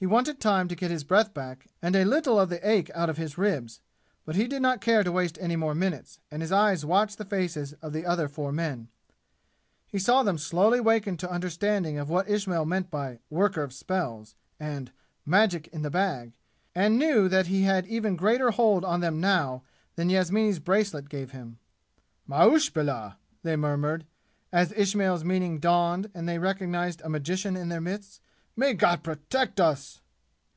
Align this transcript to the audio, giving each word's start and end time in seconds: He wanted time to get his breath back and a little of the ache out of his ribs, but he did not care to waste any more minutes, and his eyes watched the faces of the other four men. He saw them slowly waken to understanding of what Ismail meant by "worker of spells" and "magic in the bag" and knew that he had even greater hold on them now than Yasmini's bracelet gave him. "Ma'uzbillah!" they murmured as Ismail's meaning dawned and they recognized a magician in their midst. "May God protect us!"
He 0.00 0.06
wanted 0.06 0.40
time 0.40 0.66
to 0.68 0.74
get 0.74 0.90
his 0.90 1.04
breath 1.04 1.34
back 1.34 1.66
and 1.82 1.94
a 1.94 2.06
little 2.06 2.40
of 2.40 2.48
the 2.48 2.66
ache 2.66 2.90
out 2.94 3.10
of 3.10 3.18
his 3.18 3.36
ribs, 3.36 3.82
but 4.24 4.34
he 4.34 4.48
did 4.48 4.62
not 4.62 4.80
care 4.80 5.04
to 5.04 5.12
waste 5.12 5.36
any 5.38 5.56
more 5.56 5.74
minutes, 5.74 6.20
and 6.30 6.40
his 6.40 6.50
eyes 6.50 6.86
watched 6.86 7.18
the 7.18 7.24
faces 7.26 7.74
of 7.82 7.92
the 7.92 8.06
other 8.06 8.26
four 8.26 8.50
men. 8.50 8.88
He 9.86 9.98
saw 9.98 10.22
them 10.22 10.38
slowly 10.38 10.80
waken 10.80 11.18
to 11.18 11.30
understanding 11.30 11.98
of 11.98 12.08
what 12.08 12.30
Ismail 12.30 12.64
meant 12.64 12.90
by 12.90 13.18
"worker 13.28 13.62
of 13.62 13.74
spells" 13.74 14.34
and 14.58 14.90
"magic 15.26 15.66
in 15.68 15.82
the 15.82 15.90
bag" 15.90 16.32
and 16.74 16.98
knew 16.98 17.28
that 17.28 17.48
he 17.48 17.64
had 17.64 17.86
even 17.86 18.16
greater 18.16 18.52
hold 18.52 18.86
on 18.86 19.00
them 19.00 19.20
now 19.20 19.64
than 19.96 20.08
Yasmini's 20.08 20.60
bracelet 20.60 21.10
gave 21.10 21.32
him. 21.32 21.58
"Ma'uzbillah!" 22.26 23.16
they 23.42 23.54
murmured 23.54 24.06
as 24.50 24.72
Ismail's 24.72 25.24
meaning 25.24 25.58
dawned 25.58 26.10
and 26.14 26.26
they 26.26 26.38
recognized 26.38 27.02
a 27.02 27.10
magician 27.10 27.54
in 27.54 27.68
their 27.68 27.82
midst. 27.82 28.22
"May 28.56 28.74
God 28.74 29.02
protect 29.04 29.58
us!" 29.58 30.02